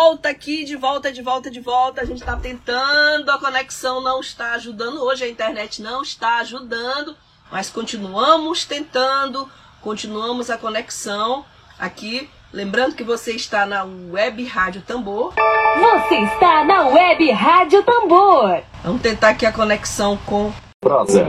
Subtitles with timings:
[0.00, 2.00] volta aqui, de volta, de volta, de volta.
[2.00, 5.02] A gente está tentando, a conexão não está ajudando.
[5.02, 7.14] Hoje a internet não está ajudando,
[7.52, 9.46] mas continuamos tentando,
[9.82, 11.44] continuamos a conexão
[11.78, 12.30] aqui.
[12.50, 15.34] Lembrando que você está na Web Rádio Tambor.
[15.34, 18.62] Você está na Web Rádio Tambor.
[18.82, 20.50] Vamos tentar aqui a conexão com.
[20.80, 21.26] Prosa.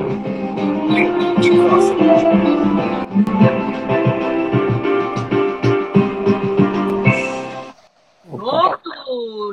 [1.42, 1.94] De prosa.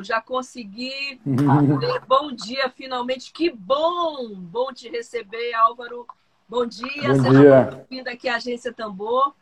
[0.03, 1.19] Já consegui.
[2.07, 3.31] bom dia, finalmente.
[3.31, 6.05] Que bom, bom te receber, Álvaro.
[6.47, 9.33] Bom dia, bom seja bem-vindo aqui à Agência Tambor.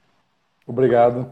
[0.66, 1.32] Obrigado.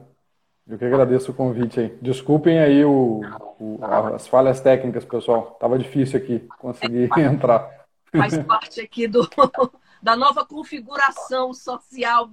[0.67, 1.97] Eu que agradeço o convite aí.
[2.02, 3.22] Desculpem aí o,
[3.59, 3.80] o,
[4.16, 5.58] as falhas técnicas, pessoal.
[5.59, 7.70] Tava difícil aqui conseguir é, entrar.
[8.11, 9.30] Faz parte aqui do,
[10.02, 12.30] da nova configuração social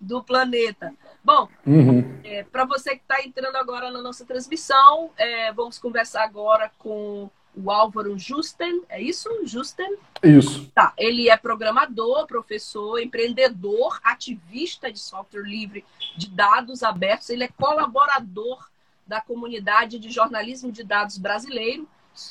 [0.00, 0.94] do planeta.
[1.24, 2.20] Bom, uhum.
[2.22, 7.30] é, para você que está entrando agora na nossa transmissão, é, vamos conversar agora com
[7.56, 9.28] o Álvaro Justen, é isso?
[9.44, 9.96] Justen?
[10.22, 10.70] Isso.
[10.74, 15.84] Tá, ele é programador, professor, empreendedor, ativista de software livre
[16.16, 18.68] de dados abertos, ele é colaborador
[19.06, 21.88] da comunidade de jornalismo de dados brasileiro.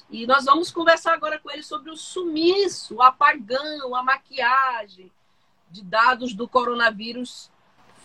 [0.09, 5.11] E nós vamos conversar agora com ele sobre o sumiço, o apagão, a maquiagem
[5.69, 7.51] de dados do coronavírus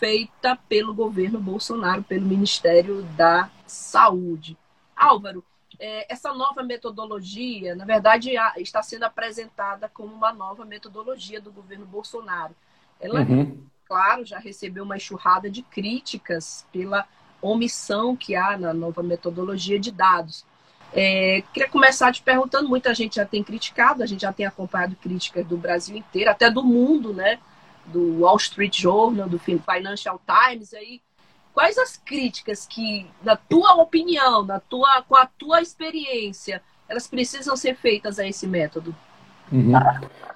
[0.00, 4.56] feita pelo governo Bolsonaro, pelo Ministério da Saúde.
[4.96, 5.44] Álvaro,
[5.78, 11.84] é, essa nova metodologia, na verdade, está sendo apresentada como uma nova metodologia do governo
[11.84, 12.56] Bolsonaro.
[12.98, 13.62] Ela, uhum.
[13.86, 17.06] claro, já recebeu uma enxurrada de críticas pela
[17.42, 20.46] omissão que há na nova metodologia de dados.
[20.92, 24.96] É, queria começar te perguntando, muita gente já tem criticado, a gente já tem acompanhado
[24.96, 27.38] críticas do Brasil inteiro, até do mundo, né?
[27.92, 31.00] Do Wall Street Journal, do Financial Times, aí,
[31.52, 37.56] quais as críticas que, na tua opinião, na tua, com a tua experiência, elas precisam
[37.56, 38.94] ser feitas a esse método?
[39.52, 39.72] Uhum.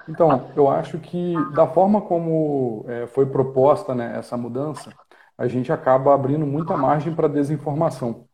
[0.07, 4.93] Então, eu acho que da forma como é, foi proposta né, essa mudança,
[5.37, 8.25] a gente acaba abrindo muita margem para desinformação.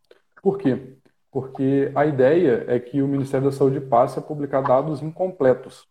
[0.41, 0.97] Por quê?
[1.31, 5.87] Porque a ideia é que o Ministério da Saúde passe a publicar dados incompletos.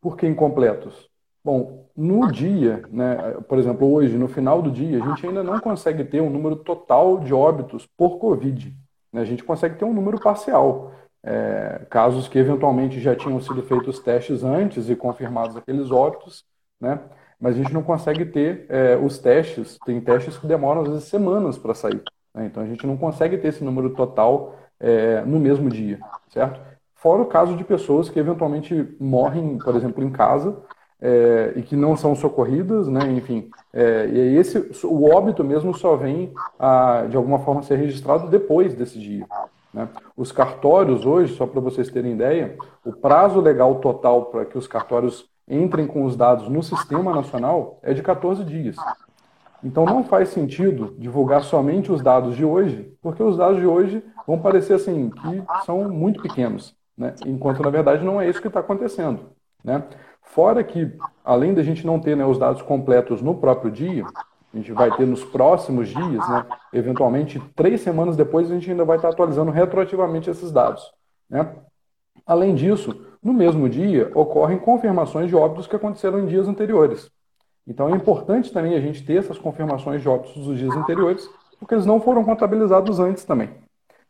[0.00, 1.10] Por que incompletos?
[1.44, 3.16] Bom, no dia, né,
[3.46, 6.56] por exemplo, hoje, no final do dia, a gente ainda não consegue ter um número
[6.56, 8.74] total de óbitos por Covid.
[9.12, 9.20] Né?
[9.20, 10.92] A gente consegue ter um número parcial.
[11.22, 16.44] É, casos que eventualmente já tinham sido feitos testes antes e confirmados aqueles óbitos,
[16.80, 17.00] né?
[17.38, 19.78] mas a gente não consegue ter é, os testes.
[19.84, 22.02] Tem testes que demoram às vezes semanas para sair.
[22.34, 22.46] Né?
[22.46, 26.00] Então a gente não consegue ter esse número total é, no mesmo dia,
[26.30, 26.60] certo?
[26.94, 30.56] Fora o caso de pessoas que eventualmente morrem, por exemplo, em casa
[31.04, 33.00] é, e que não são socorridas, né?
[33.12, 38.30] Enfim, é, e esse o óbito mesmo só vem a, de alguma forma ser registrado
[38.30, 39.26] depois desse dia.
[39.72, 39.86] Né?
[40.16, 44.66] Os cartórios hoje, só para vocês terem ideia, o prazo legal total para que os
[44.66, 48.76] cartórios entrem com os dados no sistema nacional é de 14 dias.
[49.62, 54.02] Então não faz sentido divulgar somente os dados de hoje, porque os dados de hoje
[54.26, 57.14] vão parecer assim que são muito pequenos, né?
[57.26, 59.34] enquanto na verdade não é isso que está acontecendo.
[59.62, 59.82] Né?
[60.34, 60.92] Fora que,
[61.24, 64.04] além da gente não ter né, os dados completos no próprio dia,
[64.52, 68.84] a gente vai ter nos próximos dias, né, eventualmente três semanas depois, a gente ainda
[68.84, 70.92] vai estar atualizando retroativamente esses dados.
[71.30, 71.54] Né?
[72.26, 77.08] Além disso, no mesmo dia, ocorrem confirmações de óbitos que aconteceram em dias anteriores.
[77.64, 81.30] Então é importante também a gente ter essas confirmações de óbitos dos dias anteriores,
[81.60, 83.50] porque eles não foram contabilizados antes também.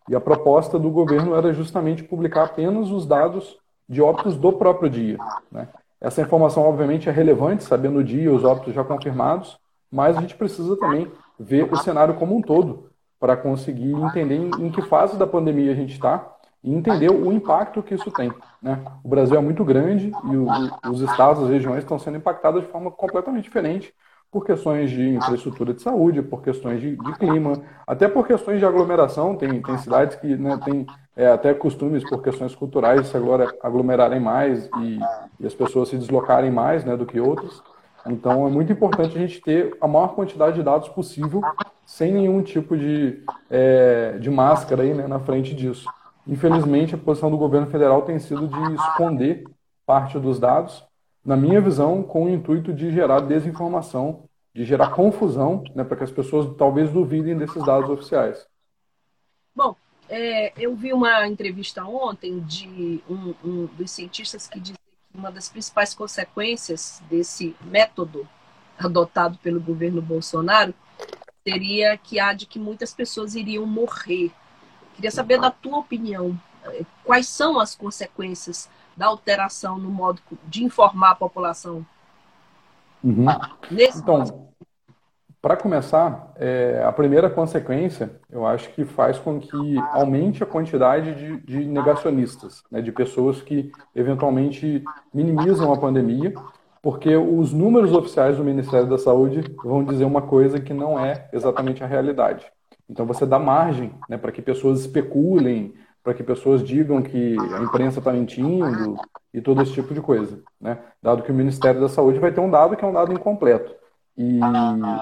[0.08, 4.88] E a proposta do governo era justamente publicar apenas os dados de óbitos do próprio
[4.88, 5.18] dia.
[5.52, 5.68] Né?
[6.04, 9.58] Essa informação, obviamente, é relevante, sabendo o dia, os óbitos já confirmados,
[9.90, 11.10] mas a gente precisa também
[11.40, 15.74] ver o cenário como um todo para conseguir entender em, que fase da pandemia a
[15.74, 16.30] gente está
[16.62, 18.30] e entender o impacto que isso tem.
[18.60, 18.84] Né?
[19.02, 20.46] O Brasil é muito grande e o,
[20.90, 23.94] os estados, as regiões estão sendo impactadas de forma completamente diferente
[24.34, 28.66] por questões de infraestrutura de saúde, por questões de, de clima, até por questões de
[28.66, 29.36] aglomeração.
[29.36, 30.84] Tem, tem cidades que né, têm
[31.16, 33.16] é, até costumes, por questões culturais, se
[33.62, 34.98] aglomerarem mais e,
[35.38, 37.62] e, as pessoas se deslocarem mais né, do que outras.
[38.04, 41.40] Então é muito importante a gente ter a maior quantidade de dados possível,
[41.86, 45.88] sem nenhum tipo de, é, de máscara aí, né, na frente disso.
[46.26, 49.44] Infelizmente, a posição do governo federal tem sido de esconder
[49.86, 50.84] parte dos dados
[51.24, 56.04] na minha visão, com o intuito de gerar desinformação, de gerar confusão, né, para que
[56.04, 58.46] as pessoas talvez duvidem desses dados oficiais.
[59.54, 59.74] Bom,
[60.08, 65.32] é, eu vi uma entrevista ontem de um, um dos cientistas que dizia que uma
[65.32, 68.28] das principais consequências desse método
[68.78, 70.74] adotado pelo governo Bolsonaro
[71.46, 74.30] seria que há de que muitas pessoas iriam morrer.
[74.94, 80.64] Queria saber da tua opinião, é, quais são as consequências da alteração no modo de
[80.64, 81.84] informar a população?
[83.02, 83.26] Uhum.
[83.70, 84.48] Nesse então,
[85.44, 91.14] para começar, é, a primeira consequência, eu acho que faz com que aumente a quantidade
[91.14, 94.82] de, de negacionistas, né, de pessoas que eventualmente
[95.12, 96.32] minimizam a pandemia,
[96.80, 101.28] porque os números oficiais do Ministério da Saúde vão dizer uma coisa que não é
[101.30, 102.46] exatamente a realidade.
[102.88, 107.62] Então você dá margem né, para que pessoas especulem, para que pessoas digam que a
[107.62, 108.96] imprensa está mentindo
[109.32, 110.78] e todo esse tipo de coisa, né?
[111.02, 113.74] Dado que o Ministério da Saúde vai ter um dado que é um dado incompleto.
[114.16, 114.38] E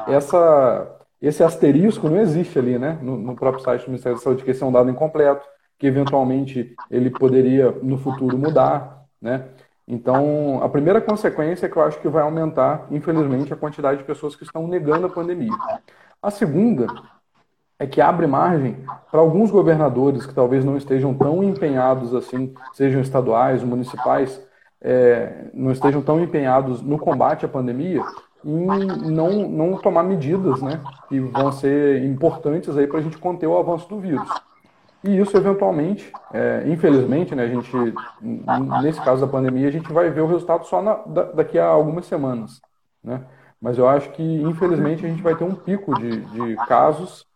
[0.06, 3.00] essa, esse asterisco não existe ali, né?
[3.02, 5.44] No, no, próprio site do Ministério da Saúde, que esse é um dado incompleto,
[5.76, 9.48] que eventualmente ele poderia no futuro mudar, né?
[9.88, 14.04] Então, a primeira consequência é que eu acho que vai aumentar, infelizmente, a quantidade de
[14.04, 15.52] pessoas que estão negando a pandemia.
[16.22, 16.86] A segunda
[17.82, 18.76] é que abre margem
[19.10, 24.40] para alguns governadores que talvez não estejam tão empenhados assim, sejam estaduais, municipais,
[24.80, 28.02] é, não estejam tão empenhados no combate à pandemia,
[28.44, 28.66] em
[29.10, 33.88] não, não tomar medidas né, que vão ser importantes para a gente conter o avanço
[33.88, 34.28] do vírus.
[35.02, 37.76] E isso, eventualmente, é, infelizmente, né, a gente,
[38.80, 41.66] nesse caso da pandemia, a gente vai ver o resultado só na, da, daqui a
[41.66, 42.60] algumas semanas.
[43.02, 43.20] Né?
[43.60, 47.26] Mas eu acho que, infelizmente, a gente vai ter um pico de, de casos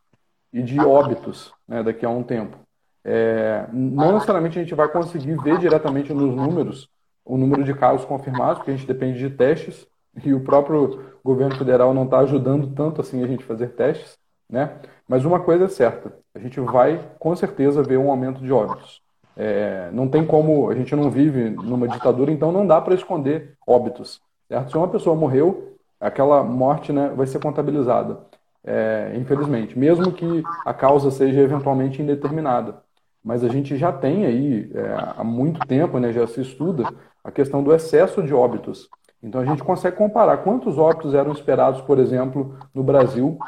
[0.57, 2.57] e de óbitos né, daqui a um tempo.
[3.05, 6.89] É, não necessariamente a gente vai conseguir ver diretamente nos números
[7.27, 9.87] o número de casos confirmados, porque a gente depende de testes,
[10.25, 14.17] e o próprio governo federal não está ajudando tanto assim a gente fazer testes,
[14.49, 14.77] né?
[15.07, 19.03] Mas uma coisa é certa, a gente vai com certeza ver um aumento de óbitos.
[19.37, 23.53] É, não tem como, a gente não vive numa ditadura, então não dá para esconder
[23.67, 24.23] óbitos.
[24.49, 24.71] Certo?
[24.71, 28.21] Se uma pessoa morreu, aquela morte né, vai ser contabilizada,
[28.67, 32.83] é, infelizmente, mesmo que a causa seja eventualmente indeterminada.
[33.25, 36.85] Mas a gente já tem aí, é, há muito tempo, né, já se estuda
[37.25, 38.89] a questão do excesso de óbitos.
[39.23, 43.39] Então a gente consegue comparar quantos óbitos eram esperados, por exemplo, no Brasil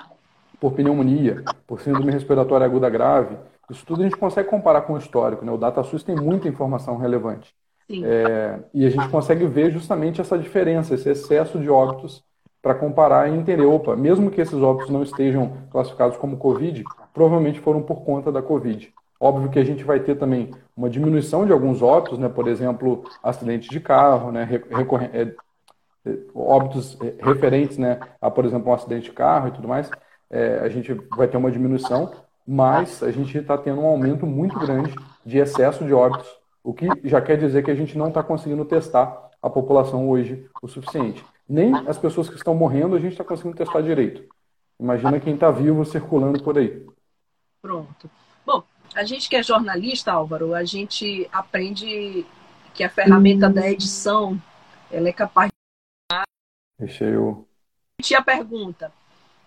[0.61, 3.37] por pneumonia, por síndrome respiratória aguda grave.
[3.71, 5.45] Isso tudo a gente consegue comparar com o histórico.
[5.45, 5.53] Né?
[5.53, 7.55] O DataSUS tem muita informação relevante.
[7.91, 12.23] É, e a gente consegue ver justamente essa diferença, esse excesso de óbitos,
[12.63, 16.85] para comparar e entender, opa, mesmo que esses óbitos não estejam classificados como Covid,
[17.15, 18.93] provavelmente foram por conta da Covid.
[19.21, 22.29] Óbvio que a gente vai ter também uma diminuição de alguns óbitos, né?
[22.29, 24.49] por exemplo, acidentes de carro, né?
[25.13, 25.33] É,
[26.35, 29.91] óbitos é, referentes né, a, por exemplo, um acidente de carro e tudo mais,
[30.31, 32.13] é, a gente vai ter uma diminuição,
[32.47, 34.95] mas a gente está tendo um aumento muito grande
[35.25, 36.29] de excesso de óbitos,
[36.63, 40.47] o que já quer dizer que a gente não está conseguindo testar a população hoje
[40.63, 41.25] o suficiente.
[41.49, 44.29] Nem as pessoas que estão morrendo a gente está conseguindo testar direito.
[44.79, 46.87] Imagina quem está vivo circulando por aí.
[47.63, 48.11] Pronto.
[48.45, 48.63] Bom,
[48.95, 52.27] a gente que é jornalista, Álvaro, a gente aprende
[52.75, 54.41] que a ferramenta da edição
[54.91, 55.51] ela é capaz
[56.79, 57.45] Deixei o.
[58.01, 58.93] Tinha pergunta.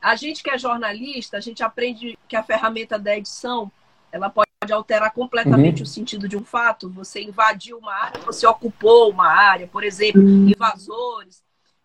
[0.02, 3.72] A gente que é jornalista, a gente aprende que a ferramenta da edição
[4.12, 5.84] ela pode alterar completamente uhum.
[5.84, 6.90] o sentido de um fato.
[6.90, 10.50] Você invadiu uma área, você ocupou uma área, por exemplo, uhum.
[10.50, 11.42] invasores.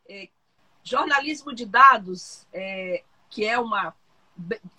[0.09, 0.29] É,
[0.83, 3.95] jornalismo de dados, é, que é uma.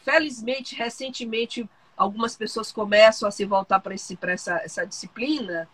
[0.03, 1.67] Felizmente, recentemente,
[1.97, 5.67] algumas pessoas começam a se voltar para essa, essa disciplina.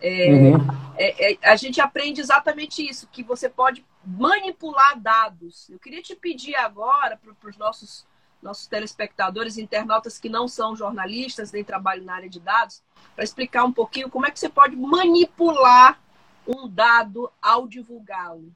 [0.00, 0.56] É, uhum.
[0.96, 5.70] é, é, a gente aprende exatamente isso, que você pode manipular dados.
[5.70, 8.04] Eu queria te pedir agora para os nossos,
[8.42, 12.82] nossos telespectadores, internautas que não são jornalistas nem trabalham na área de dados,
[13.14, 16.00] para explicar um pouquinho como é que você pode manipular
[16.46, 18.52] um dado ao divulgá-lo.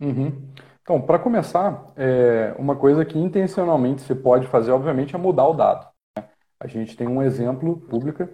[0.00, 0.32] Uhum.
[0.82, 5.52] Então, para começar, é, uma coisa que intencionalmente se pode fazer, obviamente, é mudar o
[5.52, 5.86] dado.
[6.16, 6.24] Né?
[6.58, 8.26] A gente tem um exemplo público,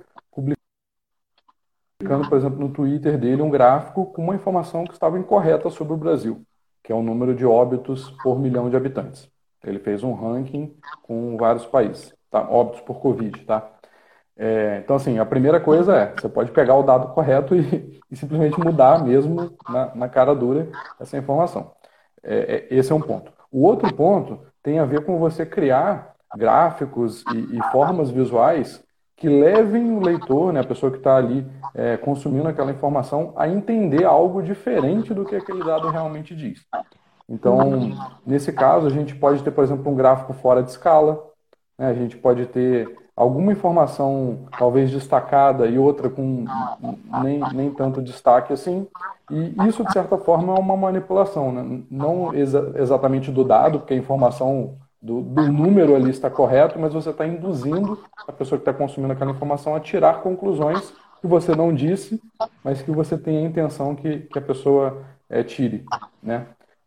[1.99, 5.95] publicando, por exemplo, no Twitter dele um gráfico com uma informação que estava incorreta sobre
[5.95, 6.45] o Brasil,
[6.83, 9.29] que é o número de óbitos por milhão de habitantes.
[9.65, 12.49] Ele fez um ranking com vários países, tá?
[12.49, 13.74] óbitos por Covid, tá?
[14.37, 18.17] É, então, assim, a primeira coisa é, você pode pegar o dado correto e, e
[18.17, 21.73] simplesmente mudar mesmo na, na, cara dura essa informação.
[22.23, 23.33] É, é, esse é um ponto.
[23.51, 28.83] O outro ponto tem a ver com você criar gráficos e, e formas visuais
[29.17, 33.49] que levem o leitor, né, a pessoa que está ali é, consumindo aquela informação, a
[33.49, 36.67] entender algo diferente do que aquele dado realmente diz.
[37.29, 37.93] Então,
[38.27, 41.25] nesse caso, a gente pode ter, por exemplo, um gráfico fora de escala,
[41.79, 46.45] né, a gente pode ter alguma informação talvez destacada e outra com
[47.23, 48.87] nem, nem tanto destaque assim.
[49.31, 51.83] E isso, de certa forma, é uma manipulação, né?
[51.91, 56.93] não exa exatamente do dado, porque a informação do, do número ali está correto, mas
[56.93, 61.55] você está induzindo a pessoa que está consumindo aquela informação a tirar conclusões que você
[61.55, 62.21] não disse,
[62.63, 65.85] mas que você tem a intenção que, que a pessoa é, tire.
[66.23, 66.47] Né?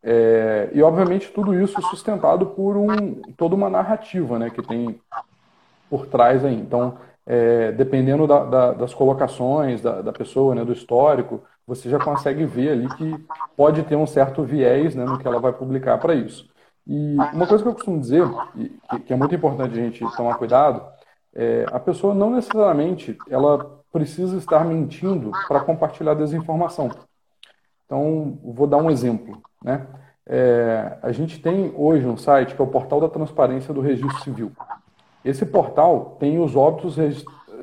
[0.09, 5.01] É, e, obviamente, tudo isso sustentado por um, toda uma narrativa né, que tem
[5.89, 6.55] por trás aí.
[6.55, 11.99] Então, é, dependendo da, da, das colocações da, da, pessoa, né, do histórico, você já
[11.99, 13.25] consegue ver ali que
[13.57, 16.49] pode ter um certo viés né, no que ela vai publicar para isso.
[16.87, 18.25] E uma coisa que eu costumo dizer,
[18.89, 20.81] que, que é muito importante a gente tomar cuidado,
[21.35, 26.89] é a pessoa não necessariamente ela precisa estar mentindo para compartilhar desinformação.
[27.87, 29.41] Então, vou dar um exemplo.
[29.63, 29.87] Né?
[30.25, 34.19] É, a gente tem hoje um site que é o Portal da Transparência do Registro
[34.19, 34.51] Civil.
[35.23, 36.97] Esse portal tem os óbitos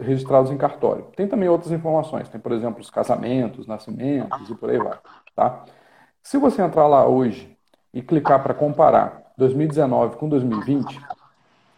[0.01, 1.07] registrados em cartório.
[1.15, 4.99] Tem também outras informações, tem, por exemplo, os casamentos, nascimentos e por aí vai.
[5.37, 5.65] Tá?
[6.23, 7.57] Se você entrar lá hoje
[7.93, 11.01] e clicar para comparar 2019 com 2020,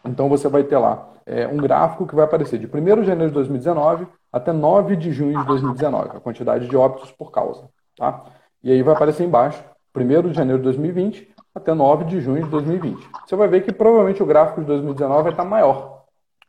[0.04, 3.28] então você vai ter lá é, um gráfico que vai aparecer de 1 de janeiro
[3.28, 7.68] de 2019 até 9 de junho de 2019, a quantidade de óbitos por causa.
[7.96, 8.24] Tá?
[8.66, 9.62] E aí vai aparecer embaixo,
[9.96, 13.08] 1 de janeiro de 2020 até 9 de junho de 2020.
[13.24, 16.02] Você vai ver que provavelmente o gráfico de 2019 vai estar maior.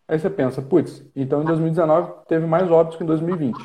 [0.08, 3.56] Aí você pensa, putz, então em 2019 teve mais óbitos que em 2020.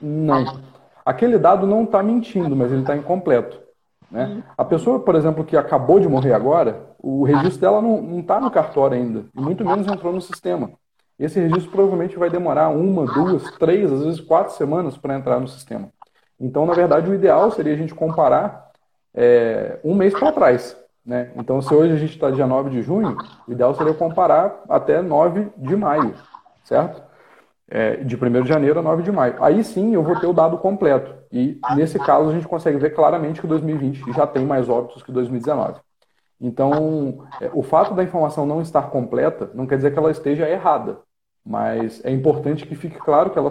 [0.00, 0.60] Não.
[1.04, 3.60] Aquele dado não está mentindo, mas ele está incompleto.
[4.08, 4.44] Né?
[4.56, 8.52] A pessoa, por exemplo, que acabou de morrer agora, o registro dela não está no
[8.52, 10.70] cartório ainda, e muito menos entrou no sistema.
[11.18, 15.48] Esse registro provavelmente vai demorar uma, duas, três, às vezes quatro semanas para entrar no
[15.48, 15.88] sistema.
[16.40, 18.70] Então, na verdade, o ideal seria a gente comparar
[19.14, 20.76] é, um mês para trás.
[21.04, 21.30] Né?
[21.36, 25.02] Então, se hoje a gente está dia 9 de junho, o ideal seria comparar até
[25.02, 26.14] 9 de maio,
[26.64, 27.02] certo?
[27.68, 29.42] É, de 1 de janeiro a 9 de maio.
[29.42, 31.14] Aí sim eu vou ter o dado completo.
[31.30, 35.12] E nesse caso a gente consegue ver claramente que 2020 já tem mais óbitos que
[35.12, 35.80] 2019.
[36.40, 40.48] Então, é, o fato da informação não estar completa não quer dizer que ela esteja
[40.48, 40.98] errada,
[41.44, 43.50] mas é importante que fique claro que ela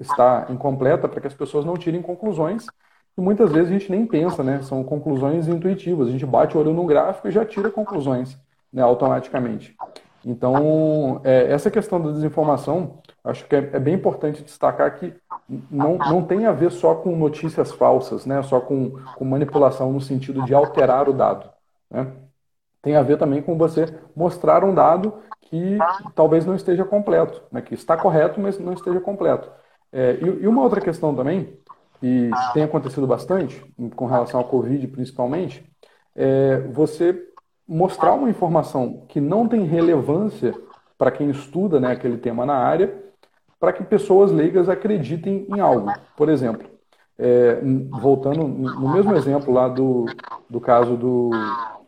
[0.00, 2.66] está incompleta para que as pessoas não tirem conclusões
[3.16, 4.60] e muitas vezes a gente nem pensa, né?
[4.62, 6.08] São conclusões intuitivas.
[6.08, 8.36] A gente bate o olho no gráfico e já tira conclusões
[8.72, 9.76] né, automaticamente.
[10.24, 15.14] Então, é, essa questão da desinformação, acho que é, é, bem importante destacar que
[15.70, 18.42] não, não tem a ver só com notícias falsas, né?
[18.42, 21.48] só com, com manipulação no sentido de alterar o dado.
[21.90, 22.10] Né?
[22.80, 23.86] Tem a ver também com você
[24.16, 25.14] mostrar um dado
[25.54, 25.78] que
[26.14, 27.62] talvez não esteja completo, né?
[27.62, 29.48] que está correto, mas não esteja completo.
[29.92, 31.56] É, e, e uma outra questão também,
[32.00, 35.64] que tem acontecido bastante, com relação ao Covid principalmente,
[36.16, 37.16] é você
[37.68, 40.52] mostrar uma informação que não tem relevância
[40.98, 43.02] para quem estuda né, aquele tema na área,
[43.60, 45.90] para que pessoas leigas acreditem em algo.
[46.16, 46.68] Por exemplo,
[47.16, 50.06] é, voltando no mesmo exemplo lá do,
[50.50, 51.30] do caso do,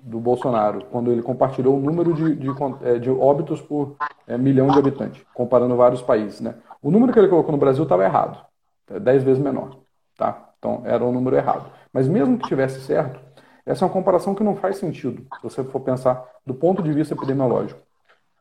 [0.06, 2.48] do Bolsonaro, quando ele compartilhou o número de, de,
[2.82, 3.96] é, de óbitos por
[4.26, 6.40] é, milhão de habitantes, comparando vários países.
[6.40, 6.54] Né?
[6.80, 8.38] O número que ele colocou no Brasil estava errado,
[8.88, 9.78] é 10 vezes menor.
[10.16, 10.50] Tá?
[10.58, 11.66] Então era o número errado.
[11.92, 13.18] Mas mesmo que tivesse certo,
[13.66, 16.92] essa é uma comparação que não faz sentido, se você for pensar do ponto de
[16.92, 17.80] vista epidemiológico.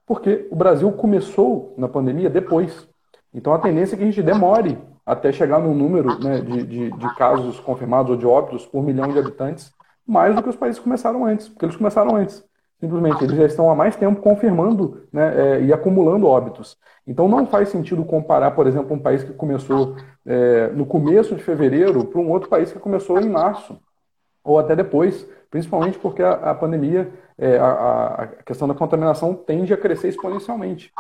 [0.06, 2.88] Porque o Brasil começou na pandemia depois.
[3.34, 6.92] Então a tendência é que a gente demore até chegar no número né, de, de,
[6.92, 9.74] de, casos confirmados ou de óbitos por milhão de habitantes,
[10.08, 12.44] mais do que os países começaram antes, porque eles começaram antes.
[12.80, 16.78] Simplesmente, eles já estão há mais tempo confirmando né, é, e acumulando óbitos.
[17.08, 19.96] Então não faz sentido comparar, por exemplo, um país que começou
[20.26, 23.78] é, no começo de fevereiro para um outro país que começou em março,
[24.44, 29.74] ou até depois, principalmente porque a, a pandemia, é, a, a, questão da contaminação tende
[29.74, 30.92] a crescer exponencialmente.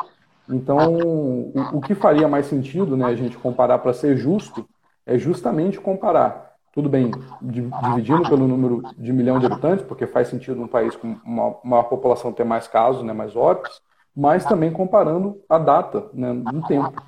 [0.49, 4.67] Então, o, o que faria mais sentido né, a gente comparar para ser justo
[5.05, 7.09] é justamente comparar, tudo bem,
[7.41, 11.83] dividindo pelo número de milhão de habitantes, porque faz sentido um país com uma maior
[11.83, 13.81] população ter mais casos, né, mais óbitos,
[14.13, 17.01] mas também comparando a data né, no tempo.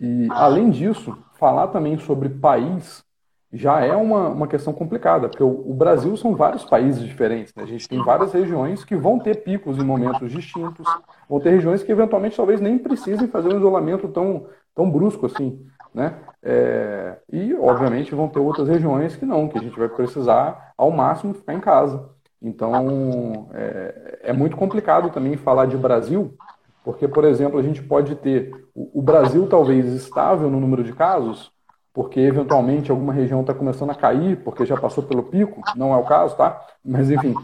[0.00, 3.04] E, além disso, falar também sobre país
[3.52, 7.54] já é uma, uma questão complicada, porque o, o Brasil são vários países diferentes.
[7.54, 7.62] Né?
[7.62, 10.84] A gente tem várias regiões que vão ter picos em momentos distintos,
[11.28, 15.64] vão ter regiões que eventualmente talvez nem precisem fazer um isolamento tão, tão brusco assim.
[15.96, 16.14] Né?
[16.42, 20.90] É, e, obviamente, vão ter outras regiões que não, que a gente vai precisar, ao
[20.90, 22.10] máximo, ficar em casa.
[22.40, 26.36] Então, é, é muito complicado também falar de Brasil,
[26.84, 31.50] Porque, por exemplo, a gente pode ter o Brasil talvez estável no número de casos,
[31.94, 35.96] porque eventualmente alguma região está começando a cair, porque já passou pelo pico, não é
[35.96, 36.60] o caso, tá?
[36.84, 37.34] Mas enfim,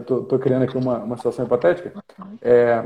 [0.00, 1.92] estou é, criando aqui uma, uma situação hipotética.
[2.42, 2.82] É,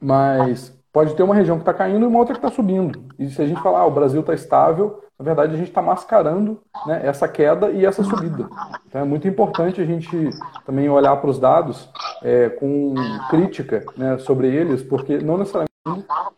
[0.00, 3.06] mas pode ter uma região que está caindo e uma outra que está subindo.
[3.18, 5.80] E se a gente falar, ah, o Brasil está estável, na verdade a gente está
[5.80, 8.48] mascarando né, essa queda e essa subida.
[8.86, 10.30] Então é muito importante a gente
[10.66, 11.88] também olhar para os dados
[12.22, 12.94] é, com
[13.30, 15.70] crítica né, sobre eles, porque não necessariamente,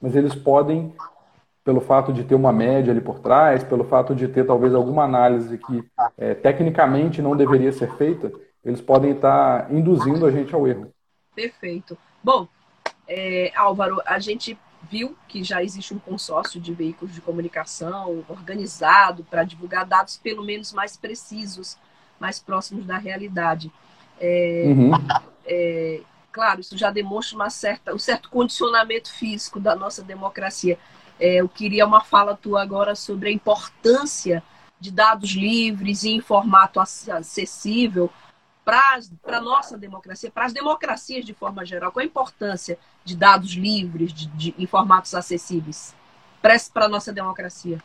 [0.01, 0.95] mas eles podem
[1.65, 5.03] pelo fato de ter uma média ali por trás, pelo fato de ter talvez alguma
[5.03, 5.83] análise que
[6.19, 8.31] é, tecnicamente não deveria ser feita,
[8.63, 10.91] eles podem estar induzindo a gente ao erro.
[11.35, 11.97] Perfeito.
[12.23, 12.47] Bom,
[13.09, 14.59] é, Álvaro, a gente
[14.91, 20.45] viu que já existe um consórcio de veículos de comunicação organizado para divulgar dados pelo
[20.45, 21.79] menos mais precisos,
[22.21, 23.73] mais próximos da realidade.
[24.21, 24.93] É, uhum.
[25.47, 30.79] é, claro, isso já demonstra uma certa, um certo condicionamento físico da nossa democracia.
[31.19, 34.43] É, eu queria uma fala tua agora sobre a importância
[34.79, 38.11] de dados livres e em formato acessível
[38.65, 41.93] para a nossa democracia, para as democracias de forma geral.
[41.93, 45.95] Qual a importância de dados livres, de, de em formatos acessíveis
[46.41, 47.79] para a nossa democracia?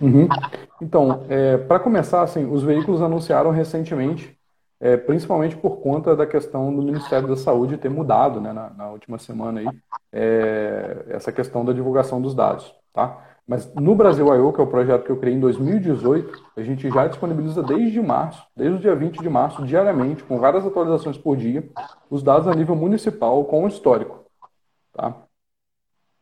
[0.00, 0.28] Uhum.
[0.80, 4.36] Então, é, para começar, assim, os veículos anunciaram recentemente
[4.82, 8.90] é, principalmente por conta da questão do Ministério da Saúde ter mudado né, na, na
[8.90, 9.68] última semana aí,
[10.12, 12.74] é, essa questão da divulgação dos dados.
[12.92, 13.16] Tá?
[13.46, 16.88] Mas no Brasil I.O., que é o projeto que eu criei em 2018, a gente
[16.88, 21.36] já disponibiliza desde março, desde o dia 20 de março, diariamente, com várias atualizações por
[21.36, 21.68] dia,
[22.08, 24.24] os dados a nível municipal com o histórico.
[24.92, 25.14] Tá?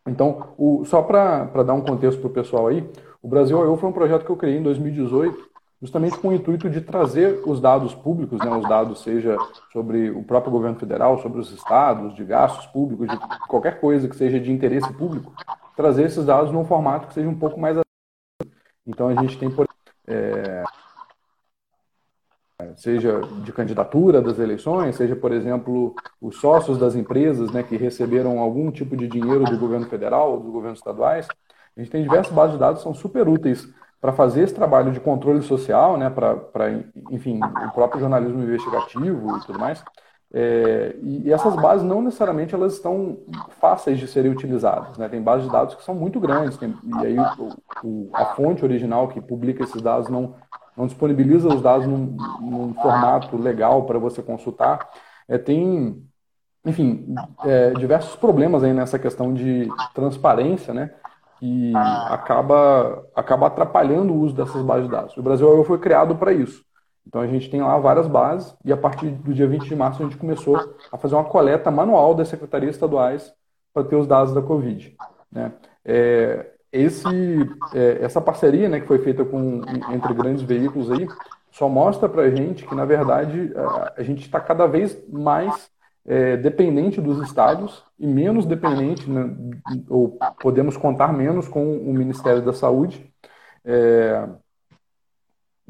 [0.07, 2.89] Então, o, só para dar um contexto para o pessoal aí,
[3.23, 3.77] o Brasil I.O.
[3.77, 5.51] foi um projeto que eu criei em 2018
[5.81, 9.37] justamente com o intuito de trazer os dados públicos, né, os dados seja
[9.73, 14.17] sobre o próprio governo federal, sobre os estados, de gastos públicos, de qualquer coisa que
[14.17, 15.33] seja de interesse público,
[15.81, 17.79] trazer esses dados num formato que seja um pouco mais
[18.87, 19.67] então a gente tem por
[20.07, 20.65] é,
[22.77, 28.39] seja de candidatura das eleições, seja por exemplo os sócios das empresas, né, que receberam
[28.39, 31.27] algum tipo de dinheiro do governo federal, dos governos estaduais,
[31.77, 33.69] a gente tem diversas bases de dados que são super úteis
[34.01, 36.71] para fazer esse trabalho de controle social, né, para,
[37.11, 39.83] enfim, o próprio jornalismo investigativo e tudo mais.
[40.33, 43.19] É, e, e, essas bases não necessariamente elas estão
[43.61, 44.97] fáceis de serem utilizadas.
[44.97, 45.09] Né?
[45.09, 47.49] Tem bases de dados que são muito grandes, tem, e aí o,
[47.83, 50.37] o, a fonte original que publica esses dados não,
[50.77, 54.89] não disponibiliza os dados num, num formato legal para você consultar.
[55.27, 56.01] É, tem,
[56.65, 57.13] enfim,
[57.45, 60.93] é, diversos problemas aí nessa questão de transparência, né?
[61.41, 65.17] que acaba, acaba atrapalhando o uso dessas bases de dados.
[65.17, 66.63] O Brasil foi criado para isso.
[67.11, 70.01] Então a gente tem lá várias bases e a partir do dia 20 de março
[70.01, 73.35] a gente começou a fazer uma coleta manual das secretarias estaduais
[73.75, 74.97] para ter os dados da Covid.
[75.33, 75.53] Né?
[75.85, 77.09] É, esse,
[77.75, 79.61] é, essa parceria né, que foi feita com,
[79.93, 81.09] entre grandes veículos aí
[81.51, 85.69] só mostra para a gente que, na verdade, a, a gente está cada vez mais
[86.07, 89.35] é, dependente dos estados e menos dependente, né,
[89.89, 93.13] ou podemos contar menos com o Ministério da Saúde,
[93.65, 94.29] é,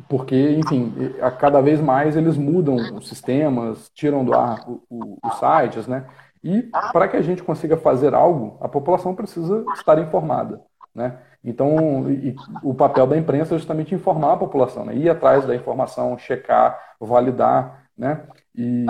[0.08, 5.86] porque, enfim, a cada vez mais eles mudam os sistemas, tiram do ar os sites,
[5.86, 6.06] né?
[6.42, 10.60] E para que a gente consiga fazer algo, a população precisa estar informada,
[10.94, 11.18] né?
[11.42, 14.94] Então, e, o papel da imprensa é justamente informar a população, né?
[14.94, 18.22] ir atrás da informação, checar, validar, né?
[18.54, 18.84] E,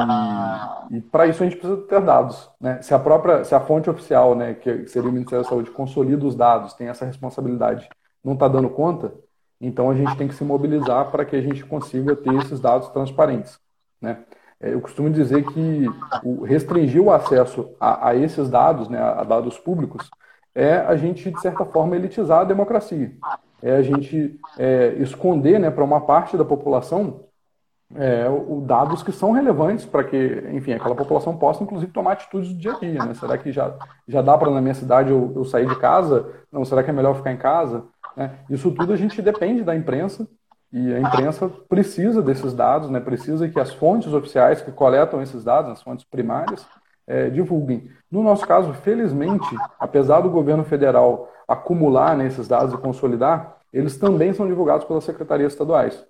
[0.91, 2.51] e para isso a gente precisa ter dados.
[2.61, 2.81] Né?
[2.83, 6.25] Se a própria, se a fonte oficial, né, que seria o Ministério da Saúde, consolida
[6.25, 7.89] os dados, tem essa responsabilidade,
[8.25, 9.13] não está dando conta,
[9.61, 12.89] então a gente tem que se mobilizar para que a gente consiga ter esses dados
[12.89, 13.59] transparentes.
[14.01, 14.25] Né?
[14.61, 15.87] É, eu costumo dizer que
[16.47, 20.11] restringir o acesso a, a esses dados, né, a dados públicos,
[20.55, 23.13] é a gente, de certa forma, elitizar a democracia.
[23.63, 27.25] É a gente é, esconder né, para uma parte da população
[27.95, 32.53] é, o, dados que são relevantes para que, enfim, aquela população possa, inclusive, tomar atitudes
[32.53, 33.05] do dia a dia.
[33.05, 33.15] Né?
[33.15, 33.75] Será que já,
[34.07, 36.29] já dá para, na minha cidade, eu, eu, sair de casa?
[36.53, 37.85] Não, será que é melhor ficar em casa?
[38.17, 38.39] Né?
[38.49, 40.27] Isso tudo a gente depende da imprensa
[40.73, 43.01] e a imprensa precisa desses dados, né?
[43.01, 46.67] precisa que as fontes oficiais que coletam esses dados, as fontes primárias,
[47.07, 47.91] é, divulguem.
[48.11, 53.99] No nosso caso, felizmente, apesar do governo federal acumular né, esses dados e consolidar, eles
[53.99, 56.05] também são divulgados pelas secretarias estaduais.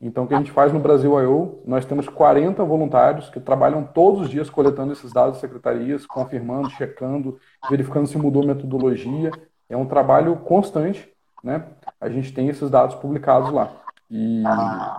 [0.00, 3.82] Então, o que a gente faz no Brasil I.O., nós temos 40 voluntários que trabalham
[3.82, 7.38] todos os dias coletando esses dados das secretarias, confirmando, checando,
[7.70, 9.30] verificando se mudou metodologia.
[9.68, 11.10] É um trabalho constante,
[11.42, 11.64] né?
[12.00, 13.72] A gente tem esses dados publicados lá.
[14.10, 14.42] E,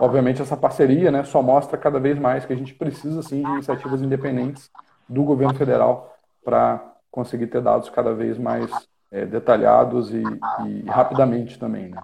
[0.00, 3.50] obviamente, essa parceria né, só mostra cada vez mais que a gente precisa, sim, de
[3.50, 4.70] iniciativas independentes
[5.08, 8.70] do governo federal para conseguir ter dados cada vez mais
[9.10, 10.22] é, detalhados e,
[10.66, 11.88] e, rapidamente também.
[11.88, 12.02] Né?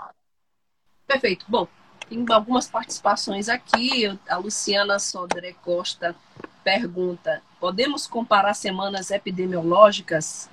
[1.06, 1.44] Perfeito.
[1.48, 1.68] Bom,
[2.08, 4.18] tem algumas participações aqui.
[4.28, 6.14] A Luciana Sodré Costa
[6.62, 10.48] pergunta: podemos comparar semanas epidemiológicas?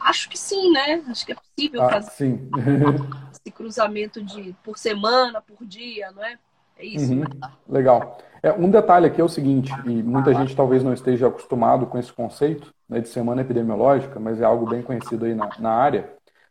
[0.00, 1.02] Acho que sim, né?
[1.08, 2.50] Acho que é possível ah, fazer sim.
[3.32, 6.38] esse cruzamento de por semana, por dia, não é?
[6.78, 7.12] É isso.
[7.12, 7.24] Uhum.
[7.68, 8.18] Legal.
[8.42, 11.98] É, um detalhe aqui é o seguinte, e muita gente talvez não esteja acostumado com
[11.98, 16.08] esse conceito né, de semana epidemiológica, mas é algo bem conhecido aí na, na área.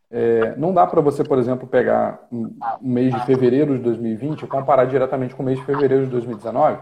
[0.10, 4.42] É, não dá para você, por exemplo, pegar um, um mês de fevereiro de 2020
[4.42, 6.80] e comparar diretamente com o mês de fevereiro de 2019,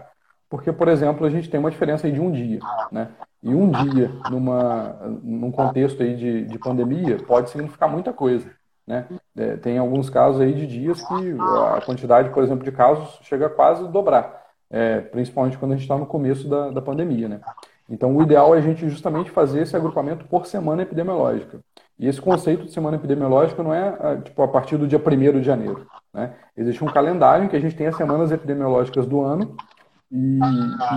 [0.48, 3.08] porque, por exemplo, a gente tem uma diferença aí de um dia, né?
[3.46, 8.50] E um dia numa, num contexto aí de, de pandemia pode significar muita coisa.
[8.84, 9.06] Né?
[9.36, 13.46] É, tem alguns casos aí de dias que a quantidade, por exemplo, de casos chega
[13.46, 17.28] a quase dobrar, é, principalmente quando a gente está no começo da, da pandemia.
[17.28, 17.40] Né?
[17.88, 21.60] Então, o ideal é a gente justamente fazer esse agrupamento por semana epidemiológica.
[21.96, 25.44] E esse conceito de semana epidemiológica não é tipo, a partir do dia 1 de
[25.44, 25.86] janeiro.
[26.12, 26.34] Né?
[26.56, 29.56] Existe um calendário em que a gente tem as semanas epidemiológicas do ano
[30.10, 30.38] e,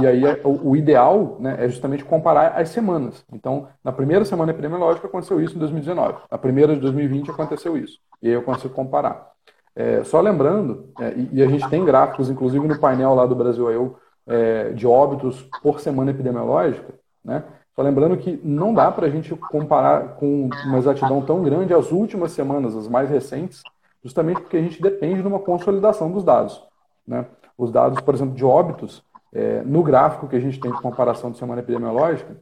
[0.01, 3.25] e aí é, o, o, ideal né, é justamente comparar as semanas.
[3.33, 6.19] Então, na primeira semana epidemiológica aconteceu isso em 2019.
[6.29, 7.99] Na primeira de 2020 aconteceu isso.
[8.21, 9.31] E aí eu consigo comparar.
[9.75, 13.35] É, só lembrando, é, e, e, a gente tem gráficos, inclusive no painel lá do
[13.35, 16.93] Brasil Eu, é, de óbitos por semana epidemiológica,
[17.23, 17.43] né?
[17.75, 21.93] Só lembrando que não dá para a gente comparar com uma exatidão tão grande as
[21.93, 23.63] últimas semanas, as mais recentes,
[24.03, 26.61] justamente porque a gente depende de uma consolidação dos dados.
[27.07, 27.25] Né?
[27.59, 31.29] Os dados, por exemplo, de óbitos, é, no gráfico que a gente tem de comparação
[31.29, 32.37] de semana epidemiológica,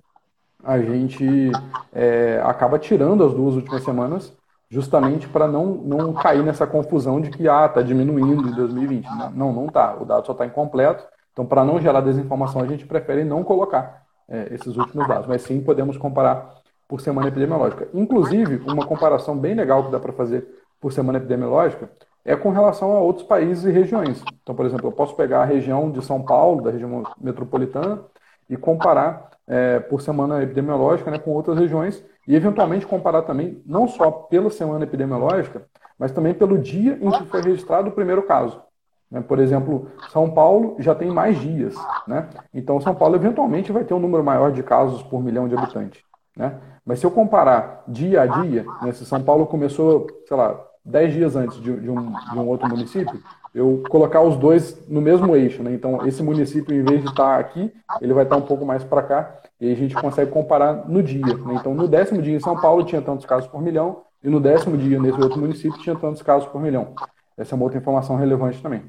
[0.64, 1.52] a gente
[1.92, 4.32] é, acaba tirando as duas últimas semanas
[4.70, 9.08] justamente para não, não cair nessa confusão de que ah, está diminuindo em 2020.
[9.34, 9.96] Não, não está.
[9.96, 11.04] O dado só está incompleto.
[11.34, 15.26] Então, para não gerar desinformação, a gente prefere não colocar é, esses últimos dados.
[15.26, 16.54] Mas sim, podemos comparar
[16.88, 17.88] por semana epidemiológica.
[17.94, 20.46] Inclusive, uma comparação bem legal que dá para fazer
[20.80, 21.90] por semana epidemiológica
[22.28, 24.22] é com relação a outros países e regiões.
[24.44, 28.02] Então, por exemplo, eu posso pegar a região de São Paulo, da região metropolitana,
[28.50, 33.88] e comparar é, por semana epidemiológica né, com outras regiões, e eventualmente comparar também, não
[33.88, 35.62] só pela semana epidemiológica,
[35.98, 38.62] mas também pelo dia em que foi registrado o primeiro caso.
[39.10, 39.22] Né?
[39.22, 41.76] Por exemplo, São Paulo já tem mais dias.
[42.06, 42.28] Né?
[42.54, 46.02] Então, São Paulo eventualmente vai ter um número maior de casos por milhão de habitantes.
[46.36, 46.60] Né?
[46.86, 51.14] Mas se eu comparar dia a dia, né, se São Paulo começou, sei lá, dez
[51.14, 53.22] dias antes de, de, um, de um outro município,
[53.54, 55.62] eu colocar os dois no mesmo eixo.
[55.62, 55.74] Né?
[55.74, 57.72] Então, esse município, em vez de estar aqui,
[58.02, 61.26] ele vai estar um pouco mais para cá, e a gente consegue comparar no dia.
[61.26, 61.56] Né?
[61.60, 64.78] Então, no décimo dia em São Paulo tinha tantos casos por milhão, e no décimo
[64.78, 66.94] dia nesse outro município tinha tantos casos por milhão.
[67.38, 68.84] Essa é uma outra informação relevante também.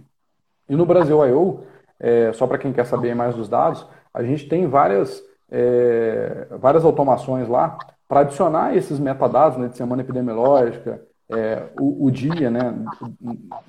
[0.68, 1.61] E no Brasil I.O.,
[2.00, 6.84] é, só para quem quer saber mais dos dados, a gente tem várias, é, várias
[6.84, 12.74] automações lá para adicionar esses metadados né, de semana epidemiológica, é, o, o, dia, né,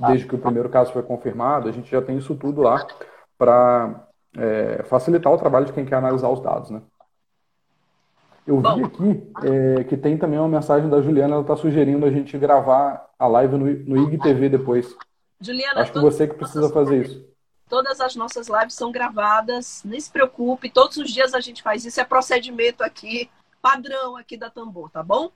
[0.07, 2.85] desde que o primeiro caso foi confirmado, a gente já tem isso tudo lá
[3.37, 6.69] para é, facilitar o trabalho de quem quer analisar os dados.
[6.69, 6.81] Né?
[8.47, 12.11] Eu vi aqui é, que tem também uma mensagem da Juliana, ela está sugerindo a
[12.11, 14.95] gente gravar a live no, no IGTV depois.
[15.41, 17.29] Juliana, acho que você que precisa fazer isso.
[17.67, 21.85] Todas as nossas lives são gravadas, nem se preocupe, todos os dias a gente faz
[21.85, 23.29] isso, é procedimento aqui,
[23.61, 25.31] padrão aqui da Tambor, tá bom?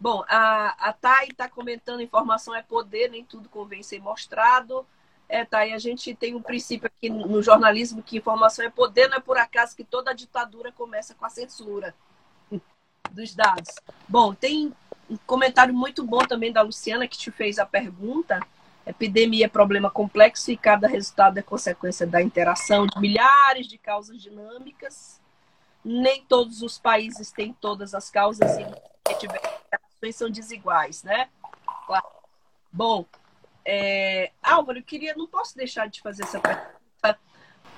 [0.00, 4.86] Bom, a, a Thay está comentando: informação é poder, nem tudo convém ser mostrado.
[5.28, 9.18] É, Thay, a gente tem um princípio aqui no jornalismo que informação é poder, não
[9.18, 11.94] é por acaso que toda ditadura começa com a censura
[13.10, 13.74] dos dados.
[14.08, 14.72] Bom, tem
[15.10, 18.40] um comentário muito bom também da Luciana que te fez a pergunta.
[18.86, 24.22] Epidemia é problema complexo e cada resultado é consequência da interação de milhares de causas
[24.22, 25.20] dinâmicas.
[25.84, 29.57] Nem todos os países têm todas as causas e tiver
[30.12, 31.28] são desiguais, né?
[31.86, 32.06] Claro.
[32.72, 33.04] Bom,
[33.64, 37.18] é, Álvaro, eu queria, não posso deixar de fazer essa pergunta.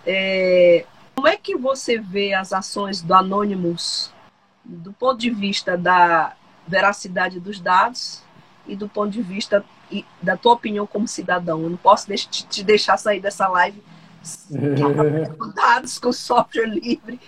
[0.06, 4.12] É, como é que você vê as ações do Anonymous
[4.64, 8.22] do ponto de vista da veracidade dos dados
[8.66, 9.64] e do ponto de vista
[10.22, 11.62] da tua opinião como cidadão?
[11.62, 13.82] Eu não posso te deixar sair dessa live
[15.54, 17.20] dados com software livre.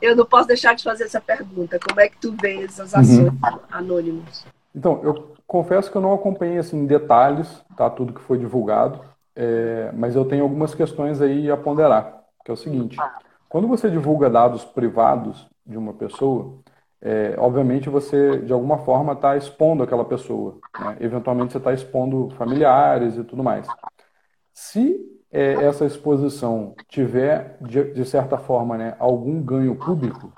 [0.00, 1.78] Eu não posso deixar de fazer essa pergunta.
[1.78, 3.60] Como é que tu vês as ações uhum.
[3.70, 4.46] anônimos?
[4.74, 9.00] Então, eu confesso que eu não acompanhei assim, em detalhes tá, tudo que foi divulgado,
[9.34, 12.96] é, mas eu tenho algumas questões aí a ponderar, que é o seguinte.
[13.48, 16.58] Quando você divulga dados privados de uma pessoa,
[17.00, 20.58] é, obviamente você, de alguma forma, está expondo aquela pessoa.
[20.78, 20.96] Né?
[21.00, 23.66] Eventualmente você está expondo familiares e tudo mais.
[24.52, 24.98] Se
[25.30, 30.32] é, essa exposição tiver, de, de, certa forma, né, algum ganho público,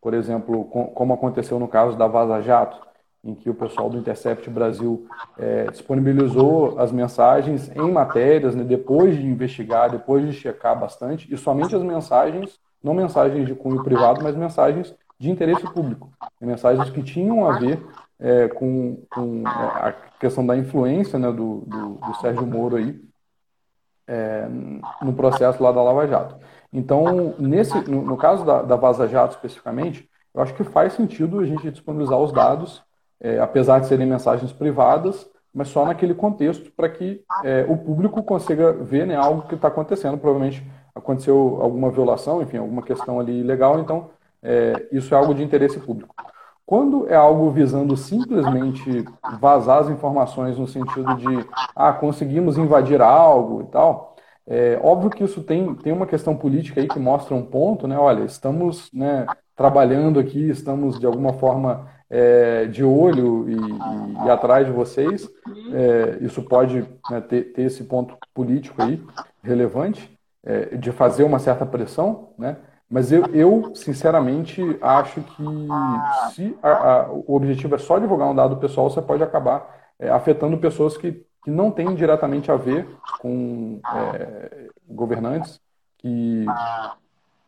[0.00, 2.78] por exemplo, com, como aconteceu no caso da Vaza Jato,
[3.22, 5.06] em que o pessoal do Intercept Brasil
[5.38, 11.38] é, disponibilizou as mensagens em matérias, né, depois de investigar, depois de checar bastante, e
[11.38, 17.02] somente as mensagens, não mensagens de cunho privado, mas mensagens de interesse público, mensagens que
[17.02, 17.82] tinham a ver
[18.18, 23.00] é, com, com, é, a questão da influência né, do, do, do Sérgio Moro aí
[24.06, 24.46] é,
[25.02, 26.36] no processo lá da Lava Jato.
[26.72, 31.38] Então, nesse, no, no caso da, da, Vaza Jato especificamente, eu acho que faz sentido
[31.38, 32.82] a gente disponibilizar os dados,
[33.20, 38.22] é, apesar de serem mensagens privadas, mas só naquele contexto para que é, o público
[38.24, 40.18] consiga ver né, algo que está acontecendo.
[40.18, 44.10] Provavelmente aconteceu alguma violação, enfim, alguma questão ali legal, então
[44.42, 46.14] é, isso é algo de interesse público.
[46.66, 49.04] Quando é algo visando simplesmente
[49.38, 51.46] vazar as informações no sentido de,
[51.76, 56.80] ah, conseguimos invadir algo e tal, é óbvio que isso tem, tem uma questão política
[56.80, 57.98] aí que mostra um ponto, né?
[57.98, 64.30] Olha, estamos né, trabalhando aqui, estamos de alguma forma é, de olho e, e, e,
[64.30, 65.28] atrás de vocês.
[65.72, 69.02] É, isso pode né, ter, ter, esse ponto político aí
[69.42, 70.10] relevante
[70.42, 72.56] é, de fazer uma certa pressão, né?
[72.90, 75.44] Mas eu, eu sinceramente, acho que
[76.32, 80.10] se a, a, o objetivo é só divulgar um dado pessoal, você pode acabar é,
[80.10, 82.86] afetando pessoas que, que não têm diretamente a ver
[83.20, 85.60] com é, governantes
[85.98, 86.44] que,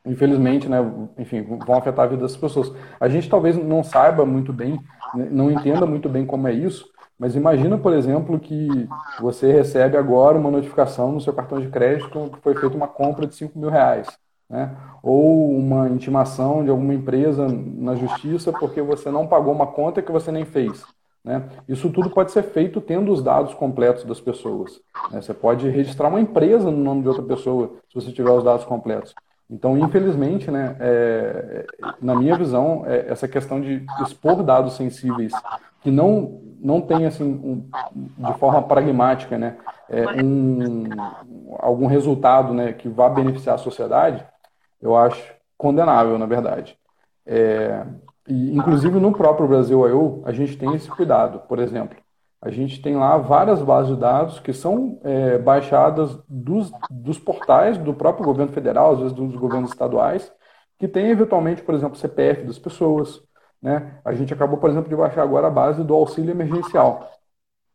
[0.05, 0.79] infelizmente, né,
[1.19, 2.73] enfim, vão afetar a vida das pessoas.
[2.99, 4.81] A gente talvez não saiba muito bem,
[5.15, 8.89] né, não entenda muito bem como é isso, mas imagina, por exemplo, que
[9.21, 13.27] você recebe agora uma notificação no seu cartão de crédito que foi feita uma compra
[13.27, 14.09] de 5 mil reais
[14.49, 14.77] né?
[15.03, 20.13] ou uma intimação de alguma empresa na justiça porque você não pagou uma conta que
[20.13, 20.85] você nem fez.
[21.25, 21.43] Né?
[21.69, 24.81] Isso tudo pode ser feito tendo os dados completos das pessoas.
[25.11, 25.21] Né?
[25.21, 28.65] Você pode registrar uma empresa no nome de outra pessoa se você tiver os dados
[28.65, 29.13] completos.
[29.49, 31.67] Então, infelizmente, né, é,
[32.01, 35.33] na minha visão, é, essa questão de expor dados sensíveis
[35.83, 39.57] que não, não tem, assim, um, de forma pragmática, né,
[39.89, 40.89] é, um,
[41.61, 44.25] algum resultado né, que vá beneficiar a sociedade,
[44.81, 46.79] eu acho condenável, na verdade.
[47.25, 47.85] É,
[48.29, 51.41] e, inclusive, no próprio Brasil I.O., a gente tem esse cuidado.
[51.49, 51.97] Por exemplo,
[52.41, 57.79] a gente tem lá várias bases de dados que são é, baixadas dos, dos portais
[57.79, 60.31] do próprio governo federal, às vezes dos governos estaduais,
[60.79, 63.23] que tem eventualmente, por exemplo, CPF das pessoas.
[63.61, 63.99] Né?
[64.05, 67.11] A gente acabou, por exemplo, de baixar agora a base do auxílio emergencial,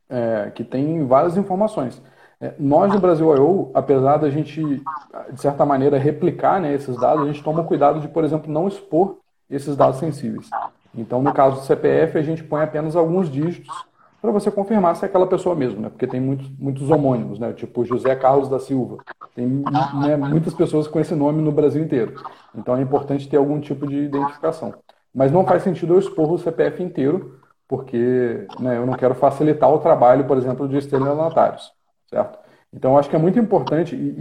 [0.07, 2.01] é, que tem várias informações.
[2.41, 7.23] É, nós no Brasil I.O., apesar da gente, de certa maneira, replicar né, esses dados,
[7.23, 10.49] a gente toma cuidado de, por exemplo, não expor esses dados sensíveis.
[10.97, 13.71] Então, no caso do CPF, a gente põe apenas alguns dígitos
[14.19, 15.89] para você confirmar se é aquela pessoa mesmo, né?
[15.89, 17.53] Porque tem muitos, muitos homônimos, né?
[17.53, 18.97] Tipo José Carlos da Silva.
[19.35, 22.21] Tem né, muitas pessoas com esse nome no Brasil inteiro.
[22.55, 24.75] Então é importante ter algum tipo de identificação.
[25.13, 29.71] Mas não faz sentido eu expor o CPF inteiro, porque né, eu não quero facilitar
[29.71, 31.71] o trabalho, por exemplo, de estelionatários
[32.11, 32.39] certo?
[32.73, 34.17] Então, acho que é muito importante e,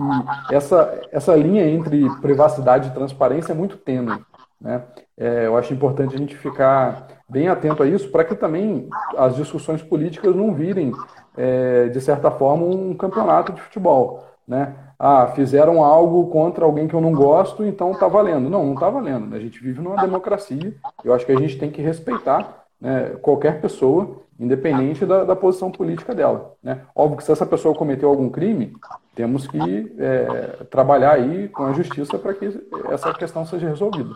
[0.50, 4.18] e essa, essa linha entre privacidade e transparência é muito tênue.
[4.61, 4.83] Né?
[5.16, 9.37] É, eu acho importante a gente ficar bem atento a isso para que também as
[9.37, 10.92] discussões políticas não virem,
[11.37, 14.26] é, de certa forma, um campeonato de futebol.
[14.46, 14.74] Né?
[14.98, 18.50] Ah, fizeram algo contra alguém que eu não gosto, então está valendo.
[18.50, 19.35] Não, não está valendo.
[19.35, 20.74] A gente vive numa democracia.
[21.05, 25.70] Eu acho que a gente tem que respeitar né, qualquer pessoa independente da, da, posição
[25.70, 26.55] política dela.
[26.62, 26.81] Né?
[26.94, 28.72] Óbvio que se essa pessoa cometeu algum crime,
[29.14, 32.48] temos que é, trabalhar aí com a justiça para que
[32.90, 34.14] essa questão seja resolvida.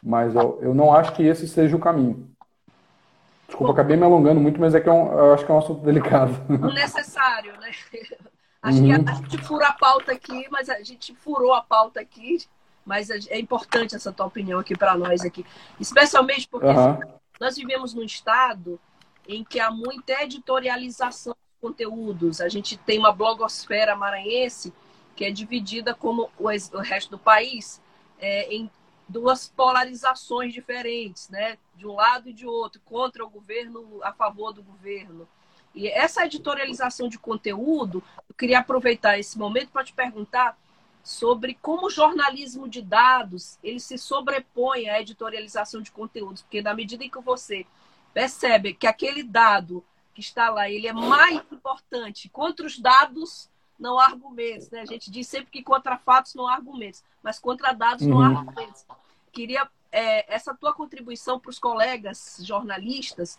[0.00, 2.30] Mas eu, eu não acho que esse seja o caminho.
[3.48, 5.58] Desculpa, acabei me alongando muito, mas é que é um, eu acho que é um
[5.58, 6.32] assunto delicado.
[6.72, 7.70] Necessário, né?
[8.62, 9.04] Acho uhum.
[9.04, 12.38] que a gente furou a pauta aqui, mas a gente furou a pauta aqui,
[12.82, 15.44] mas é importante essa tua opinião aqui para nós aqui,
[15.78, 16.98] especialmente porque uhum.
[17.38, 18.80] nós vivemos num estado
[19.26, 22.40] em que há muita editorialização de conteúdos.
[22.40, 24.72] A gente tem uma blogosfera maranhense
[25.14, 26.48] que é dividida como o,
[26.80, 27.80] resto do país
[28.18, 28.70] é, em
[29.08, 31.58] duas polarizações diferentes, né?
[31.76, 35.28] De um lado e de outro, contra o governo, a favor do governo.
[35.74, 40.56] E essa editorialização de conteúdo, eu queria aproveitar esse momento para te perguntar
[41.02, 46.72] sobre como o jornalismo de dados ele se sobrepõe à editorialização de conteúdos, porque na
[46.72, 47.66] medida em que você
[48.14, 52.28] percebe que aquele dado que está lá, ele é mais importante.
[52.28, 54.80] Contra os dados não há argumentos, né?
[54.80, 58.28] A gente diz sempre que contra fatos não há argumentos, mas contra dados não há
[58.28, 58.38] uhum.
[58.38, 58.86] argumentos.
[59.32, 63.36] Queria é, essa tua contribuição para os colegas jornalistas,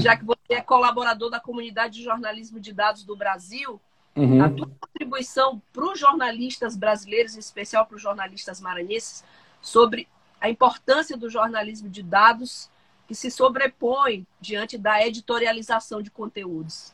[0.00, 3.78] já que você é colaborador da comunidade de jornalismo de dados do Brasil,
[4.16, 4.42] uhum.
[4.42, 9.22] a tua contribuição para os jornalistas brasileiros, em especial para os jornalistas maranhenses,
[9.60, 10.08] sobre
[10.40, 12.70] a importância do jornalismo de dados
[13.10, 16.92] que se sobrepõe diante da editorialização de conteúdos.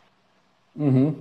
[0.75, 1.21] Uhum.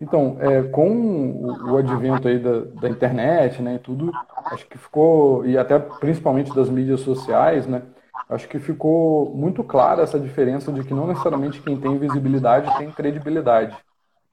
[0.00, 4.12] Então, é, com o, advento aí da, da, internet, né, e tudo,
[4.44, 7.82] acho que ficou, e até principalmente das mídias sociais, né,
[8.28, 12.92] acho que ficou muito clara essa diferença de que não necessariamente quem tem visibilidade tem
[12.92, 13.76] credibilidade,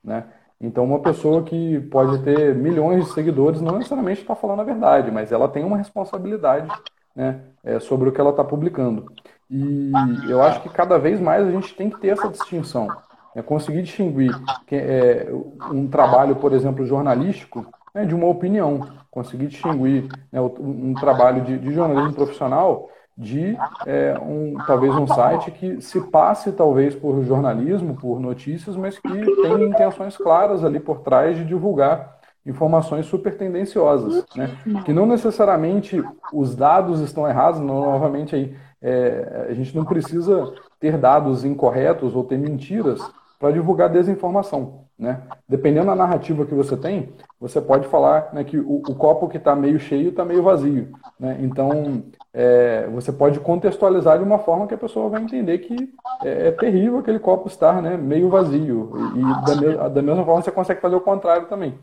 [0.03, 0.25] né?
[0.61, 5.09] Então, uma pessoa que pode ter milhões de seguidores não necessariamente está falando a verdade,
[5.09, 6.69] mas ela tem uma responsabilidade
[7.15, 9.11] né, é, sobre o que ela está publicando.
[9.49, 9.91] E
[10.27, 12.87] eu acho que cada vez mais a gente tem que ter essa distinção.
[13.35, 14.33] É conseguir distinguir
[14.65, 15.27] que, é,
[15.71, 18.87] um trabalho, por exemplo, jornalístico né, de uma opinião.
[19.11, 25.49] Conseguir distinguir né, um, trabalho de, de jornalismo profissional de é, um, talvez um site
[25.51, 30.99] que se passe talvez por jornalismo, por notícias, mas que tem intenções claras ali por
[30.99, 34.51] trás de divulgar informações super tendenciosas, né?
[34.85, 38.55] Que não necessariamente os dados estão errados, não, novamente aí
[38.87, 43.01] é, a gente não precisa ter dados incorretos ou ter mentiras
[43.39, 44.85] para divulgar desinformação.
[44.97, 45.23] Né?
[45.49, 47.09] Dependendo da narrativa que você tem,
[47.41, 50.91] você pode falar né, que o, o, copo que está meio cheio está meio vazio.
[51.19, 51.37] Né?
[51.41, 55.93] Então, é, você pode contextualizar de uma forma que a pessoa vai entender que
[56.23, 58.93] é, é terrível aquele copo estar né, meio vazio.
[59.15, 61.77] E, e da, da, mesma forma você consegue fazer o contrário também.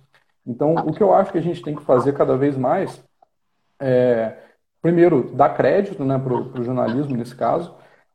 [0.47, 3.03] Então, o que eu acho que a gente tem que fazer cada vez mais
[3.81, 4.37] é,
[4.83, 7.75] primeiro, dar crédito né, para o jornalismo nesse caso,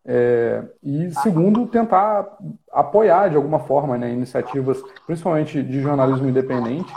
[0.09, 2.37] é, e segundo, tentar
[2.71, 6.93] apoiar de alguma forma né, iniciativas, principalmente de jornalismo independente,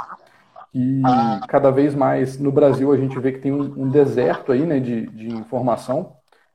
[0.73, 1.03] e
[1.49, 4.79] cada vez mais no Brasil a gente vê que tem um, um deserto aí né,
[4.79, 6.13] de, de informação.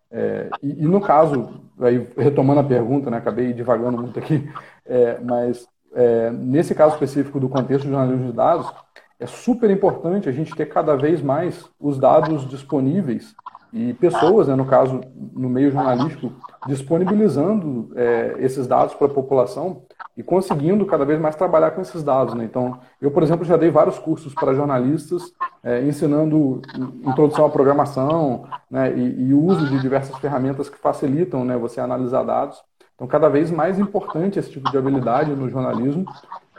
[0.10, 4.50] É, e, e, no caso, aí, retomando a pergunta, né, acabei divagando muito aqui,
[4.86, 8.72] é, mas é, nesse caso específico do contexto do jornalismo de dados,
[9.20, 13.34] é super importante a gente ter cada vez mais os dados disponíveis
[13.72, 15.02] e pessoas, né, no caso,
[15.34, 16.32] no meio jornalístico,
[16.66, 19.84] disponibilizando é, esses dados para a população
[20.16, 22.34] e conseguindo cada vez mais trabalhar com esses dados.
[22.36, 22.46] Né?
[22.46, 25.24] Então, eu, por exemplo, já dei vários cursos para jornalistas,
[25.62, 26.62] é, ensinando
[27.04, 32.24] introdução à programação né, e, e, uso de diversas ferramentas que facilitam né, você analisar
[32.24, 32.64] dados.
[32.96, 36.06] Então, cada vez mais importante esse tipo de habilidade no jornalismo,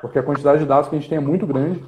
[0.02, 1.82] porque a quantidade de dados que a gente tem é muito grande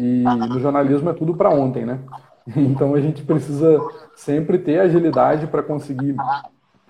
[0.00, 1.98] e no jornalismo é tudo para ontem, né?
[2.56, 3.78] Então a gente precisa
[4.16, 6.16] sempre ter agilidade para conseguir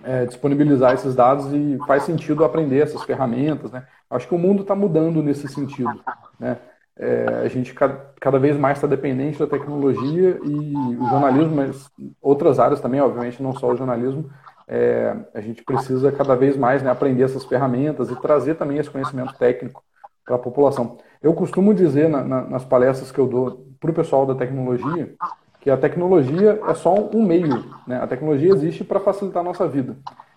[0.01, 3.85] é, disponibilizar esses dados e faz sentido aprender essas ferramentas, né?
[4.09, 5.93] Acho que o mundo está mudando nesse sentido,
[6.39, 6.57] né?
[6.97, 11.89] É, a gente cada, cada vez mais está dependente da tecnologia e o jornalismo, mas
[12.21, 14.29] outras áreas também, obviamente, não só o jornalismo,
[14.67, 18.89] é, a gente precisa cada vez mais né, aprender essas ferramentas e trazer também esse
[18.89, 19.83] conhecimento técnico
[20.31, 20.97] para a população.
[21.21, 25.13] Eu costumo dizer na, na, nas palestras que eu dou para o pessoal da tecnologia
[25.59, 27.65] que a tecnologia é só um meio.
[27.85, 27.97] Né?
[28.01, 29.95] A tecnologia existe para facilitar a nossa vida.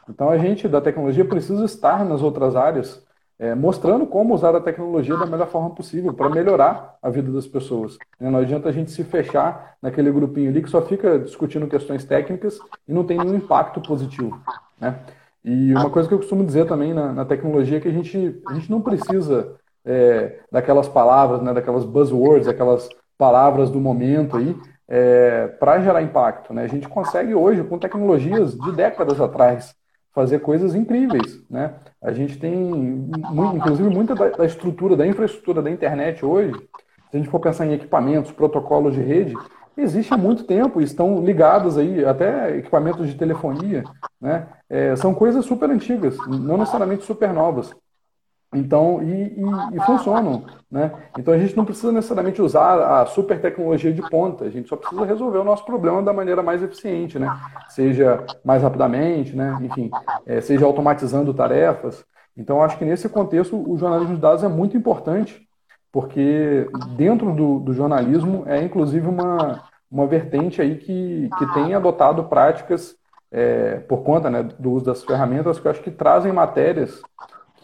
[0.08, 3.02] Então a gente da tecnologia precisa estar nas outras áreas
[3.38, 7.46] é, mostrando como usar a tecnologia da melhor forma possível para melhorar a vida das
[7.46, 7.96] pessoas.
[8.20, 8.28] Né?
[8.28, 12.58] Não adianta a gente se fechar naquele grupinho ali que só fica discutindo questões técnicas
[12.86, 14.38] e não tem nenhum impacto positivo.
[14.78, 14.94] Né?
[15.44, 18.42] E uma coisa que eu costumo dizer também na, na tecnologia é que a gente,
[18.46, 24.56] a gente não precisa é, daquelas palavras, né, daquelas buzzwords, aquelas palavras do momento aí,
[24.88, 26.52] é, para gerar impacto.
[26.52, 26.64] Né?
[26.64, 29.74] A gente consegue hoje, com tecnologias de décadas atrás,
[30.12, 31.40] fazer coisas incríveis.
[31.50, 31.74] Né?
[32.02, 33.10] A gente tem,
[33.54, 36.54] inclusive, muita da, estrutura, da infraestrutura da internet hoje,
[37.10, 39.34] se a gente for pensar em equipamentos, protocolos de rede,
[39.76, 43.82] existe há muito tempo estão ligados aí, até equipamentos de telefonia,
[44.20, 44.46] né?
[44.68, 47.74] É, são coisas super antigas, não necessariamente super novas.
[48.54, 50.92] Então, e, e, e, funcionam, né?
[51.18, 54.76] Então a gente não precisa necessariamente usar a super tecnologia de ponta, a gente só
[54.76, 57.28] precisa resolver o nosso problema da maneira mais eficiente, né?
[57.68, 59.58] Seja mais rapidamente, né?
[59.60, 59.90] Enfim,
[60.26, 62.04] é, seja automatizando tarefas.
[62.36, 65.46] Então acho que nesse contexto o jornalismo de dados é muito importante,
[65.92, 72.24] porque dentro do, do jornalismo é inclusive uma, uma vertente aí que, que tem adotado
[72.24, 72.96] práticas
[73.30, 77.02] é, por conta né, do uso das ferramentas que eu acho que trazem matérias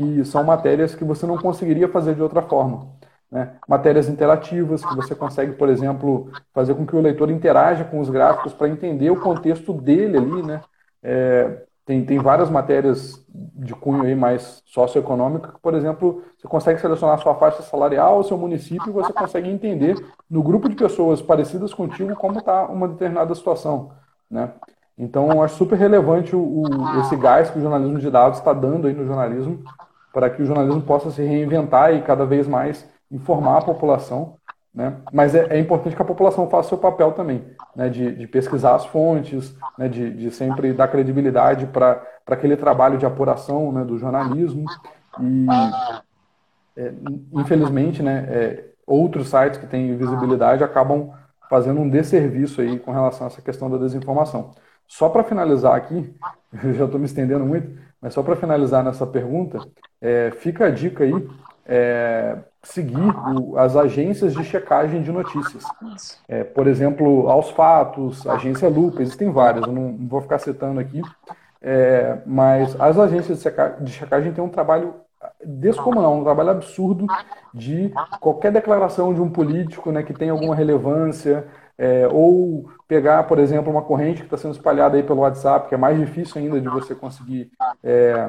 [0.01, 2.87] que são matérias que você não conseguiria fazer de outra forma.
[3.31, 3.53] Né?
[3.69, 8.09] Matérias interativas, que você consegue, por exemplo, fazer com que o leitor interaja com os
[8.09, 10.43] gráficos para entender o contexto dele ali.
[10.43, 10.63] Né?
[11.03, 16.81] É, tem, tem várias matérias de cunho aí mais socioeconômico que, por exemplo, você consegue
[16.81, 19.97] selecionar sua faixa salarial, o seu município, e você consegue entender
[20.31, 23.91] no grupo de pessoas parecidas contigo como está uma determinada situação.
[24.31, 24.51] Né?
[24.97, 28.55] Então, eu acho super relevante o, o, esse gás que o jornalismo de dados está
[28.55, 29.63] dando aí no jornalismo
[30.13, 34.37] para que o jornalismo possa se reinventar e cada vez mais informar a população
[34.73, 34.97] Né?
[35.13, 37.45] Mas é, é, importante que a população faça seu papel também,
[37.75, 37.89] né?
[37.89, 39.89] de, de pesquisar as fontes, né?
[39.89, 43.85] de, de sempre dar credibilidade para aquele trabalho de apuração né?
[43.85, 44.65] do jornalismo.
[45.21, 45.47] E,
[46.77, 46.93] é,
[47.33, 48.27] infelizmente, né?
[48.29, 51.13] É, outros sites que têm visibilidade acabam
[51.49, 54.53] fazendo um desserviço aí com relação a essa questão da desinformação.
[54.87, 56.15] Só para finalizar aqui,
[56.65, 57.71] eu já estou me estendendo muito,
[58.01, 59.59] mas só para finalizar nessa pergunta,
[60.01, 61.29] é, fica a dica aí
[61.67, 65.65] é, seguir o, as agências de checagem de notícias.
[66.29, 70.81] É, por exemplo, Aos Fatos, Agência Lupa, existem várias, eu não, não vou ficar citando
[70.81, 71.01] aqui,
[71.63, 74.95] é, mas as agências de, checa, de checagem têm um trabalho
[75.45, 77.07] descomunal, um trabalho absurdo
[77.53, 81.47] de qualquer declaração de um político né, que tem alguma relevância,
[81.81, 85.75] é, ou pegar, por exemplo, uma corrente que está sendo espalhada aí pelo WhatsApp, que
[85.75, 87.51] é mais difícil ainda de você conseguir,
[87.83, 88.29] é,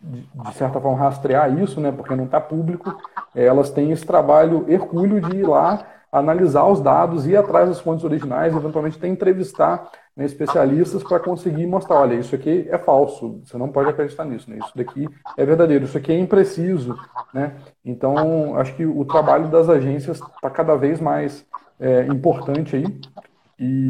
[0.00, 2.96] de, de, certa forma, rastrear isso, né, porque não está público,
[3.34, 7.80] é, elas têm esse trabalho hercúleo de ir lá analisar os dados, ir atrás das
[7.80, 13.40] fontes originais, eventualmente até entrevistar né, especialistas para conseguir mostrar, olha, isso aqui é falso,
[13.42, 14.58] você não pode acreditar nisso, né?
[14.58, 15.08] isso daqui
[15.38, 16.94] é verdadeiro, isso aqui é impreciso.
[17.32, 17.54] Né?
[17.82, 21.46] Então, acho que o trabalho das agências está cada vez mais
[21.80, 22.84] é, importante aí.
[23.58, 23.88] E,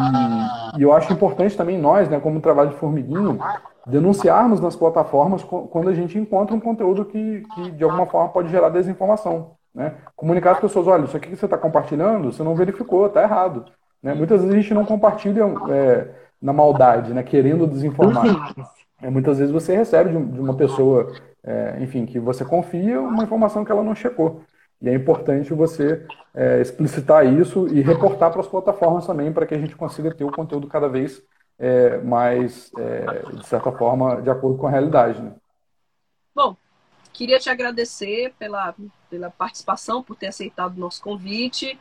[0.78, 3.40] e, eu acho importante também nós, né, como trabalho de formiguinho,
[3.84, 8.48] denunciarmos nas plataformas quando a gente encontra um conteúdo que, que de alguma forma pode
[8.48, 9.56] gerar desinformação.
[9.74, 9.94] Né?
[10.14, 13.64] Comunicar às pessoas, olha, isso aqui que você está compartilhando, você não verificou, está errado.
[14.02, 14.14] Né?
[14.14, 16.08] Muitas vezes a gente não compartilha é,
[16.40, 17.22] na maldade, né?
[17.22, 18.54] querendo desinformar.
[19.00, 21.12] É, muitas vezes você recebe de, uma pessoa,
[21.42, 24.42] é, enfim, que você confia, uma informação que ela não checou.
[24.80, 29.54] E é importante você é, explicitar isso e reportar para as plataformas também, para que
[29.54, 31.22] a gente consiga ter o conteúdo cada vez
[31.58, 35.20] é, mais, é, de certa forma, de acordo com a realidade.
[35.20, 35.32] Né?
[36.34, 36.56] Bom,
[37.12, 38.74] queria te agradecer pela,
[39.12, 41.78] pela participação, por ter aceitado o nosso convite.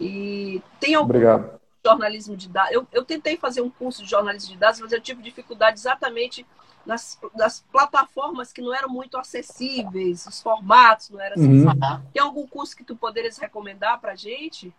[0.00, 1.60] E tem algum Obrigado.
[1.86, 2.72] jornalismo de dados?
[2.72, 6.44] Eu, eu tentei fazer um curso de jornalismo de dados, mas eu tive dificuldade exatamente
[6.84, 11.64] nas, nas plataformas que não eram muito acessíveis, os formatos não eram acessíveis.
[11.66, 12.02] Uhum.
[12.12, 14.74] Tem algum curso que tu poderias recomendar para gente?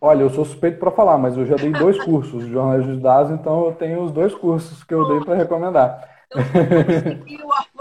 [0.00, 3.00] Olha, eu sou suspeito para falar, mas eu já dei dois cursos de jornalismo de
[3.00, 6.18] dados, então eu tenho os dois cursos que eu dei para recomendar.
[6.26, 6.42] Então,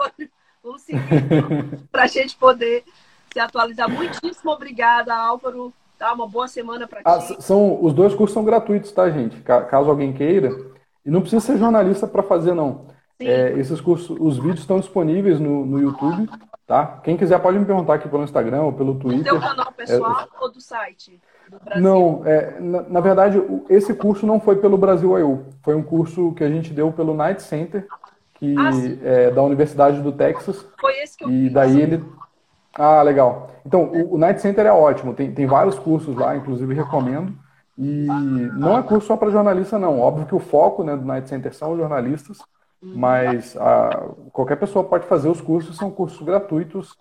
[0.77, 2.83] seguir o vamos seguir para a gente poder
[3.31, 3.89] se atualizar.
[3.89, 5.73] Muitíssimo obrigada, Álvaro.
[5.97, 7.41] Tá, uma boa semana para ah, ti.
[7.41, 9.41] São, os dois cursos são gratuitos, tá, gente?
[9.41, 10.51] Caso alguém queira.
[11.03, 12.85] E não precisa ser jornalista para fazer, não.
[13.19, 16.29] É, esses cursos, os vídeos estão disponíveis no, no YouTube,
[16.67, 16.99] tá?
[17.03, 19.33] Quem quiser pode me perguntar aqui pelo Instagram ou pelo Twitter.
[19.33, 21.19] Do teu canal pessoal é, ou do site?
[21.49, 25.45] Do não, é, na, na, verdade, esse curso não foi pelo Brasil IO.
[25.63, 27.87] Foi um curso que a gente deu pelo Night Center,
[28.39, 28.71] que ah,
[29.03, 30.65] é da Universidade do Texas.
[30.79, 31.53] Foi esse que eu E fiz.
[31.53, 32.03] daí ele
[32.77, 33.49] ah, legal.
[33.65, 35.13] Então, o, o Night Center é ótimo.
[35.13, 37.33] Tem, tem vários cursos lá, inclusive recomendo.
[37.77, 38.07] E
[38.55, 39.99] não é curso só para jornalista, não.
[39.99, 42.39] Óbvio que o foco né, do Night Center são os jornalistas,
[42.81, 46.95] mas a, qualquer pessoa pode fazer os cursos, são cursos gratuitos,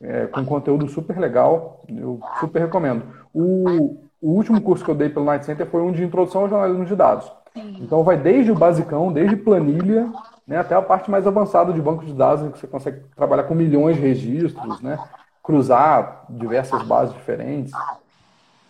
[0.00, 1.82] é, com conteúdo super legal.
[1.88, 3.02] Eu super recomendo.
[3.32, 6.48] O, o último curso que eu dei pelo Night Center foi um de introdução ao
[6.48, 7.30] jornalismo de dados.
[7.54, 10.10] Então vai desde o basicão, desde planilha,
[10.46, 13.44] né, até a parte mais avançada de banco de dados, em que você consegue trabalhar
[13.44, 14.98] com milhões de registros, né,
[15.42, 17.72] cruzar diversas bases diferentes.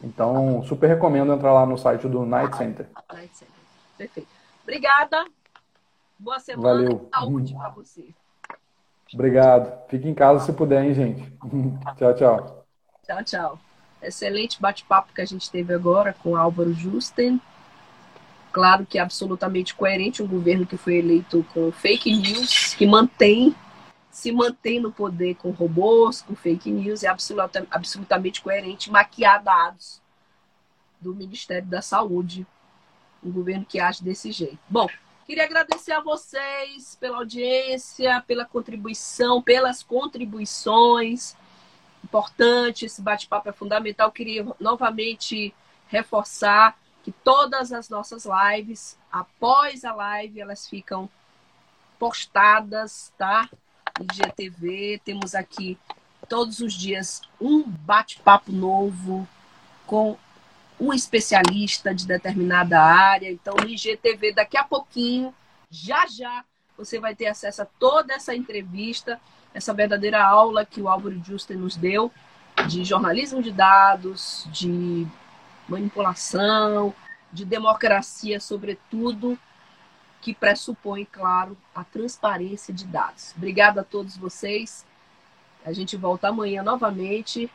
[0.03, 2.89] Então, super recomendo entrar lá no site do Night Center.
[3.13, 3.55] Night Center.
[3.97, 4.29] Perfeito.
[4.63, 5.25] Obrigada.
[6.19, 6.69] Boa semana.
[6.69, 7.09] Valeu.
[7.13, 8.09] Saúde para você.
[9.15, 9.89] Obrigado.
[9.89, 11.33] Fique em casa se puder, hein, gente.
[11.97, 12.65] tchau, tchau.
[13.05, 13.59] Tchau, tchau.
[14.03, 17.41] Excelente bate-papo que a gente teve agora com Álvaro Justen.
[18.53, 23.55] Claro que é absolutamente coerente um governo que foi eleito com fake news, que mantém
[24.13, 30.03] se mantém no poder com robôs, com fake news, é absoluta, absolutamente coerente maquiar dados
[31.01, 32.47] do Ministério da Saúde,
[33.25, 34.59] um governo que age desse jeito.
[34.69, 34.87] Bom,
[35.27, 41.35] queria agradecer a vocês pela audiência, pela contribuição, pelas contribuições.
[42.05, 44.13] Importante, esse bate-papo é fundamental.
[44.13, 45.55] Queria novamente
[45.89, 51.09] reforçar que todas as nossas lives, após a live, elas ficam
[51.99, 53.49] postadas, tá?
[54.01, 55.01] IGTV.
[55.05, 55.79] Temos aqui
[56.29, 59.29] todos os dias um bate-papo novo
[59.87, 60.17] com
[60.81, 63.31] um especialista de determinada área.
[63.31, 65.35] Então, no IGTV, daqui a pouquinho,
[65.71, 66.45] já já,
[66.77, 69.21] você vai ter acesso a toda essa entrevista,
[69.55, 72.11] essa verdadeira aula que o Álvaro Juster nos deu
[72.69, 75.07] de jornalismo de dados, de
[75.69, 76.95] manipulação,
[77.33, 79.39] de democracia, sobretudo
[80.21, 83.35] que pressupõe, claro, a transparência de dados.
[83.37, 84.87] Obrigada a todos vocês.
[85.65, 87.51] A gente volta amanhã novamente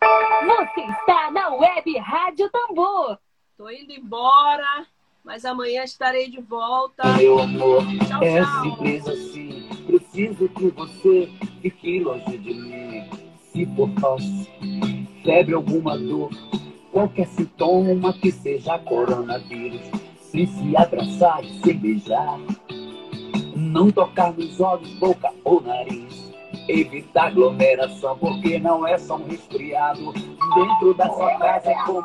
[0.00, 3.18] Você está na Web Rádio Tambor.
[3.56, 4.86] Tô indo embora,
[5.24, 7.04] mas amanhã estarei de volta.
[7.16, 8.62] Meu amor, Tchau, é tchau.
[8.62, 9.68] simples assim.
[9.86, 13.10] Preciso que você fique longe de mim.
[13.52, 14.48] Se for tosse,
[15.22, 16.30] febre, alguma dor,
[16.92, 19.80] qualquer sintoma que seja coronavírus.
[20.20, 22.38] Se se abraçar e se beijar,
[23.56, 26.30] não tocar nos olhos, boca ou nariz.
[26.68, 30.12] Evitar aglomeração, porque não é só um resfriado.
[30.12, 32.02] Dentro da sua casa é como